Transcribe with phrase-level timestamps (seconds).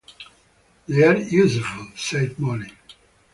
[0.87, 2.71] “They are useful,” said Molly.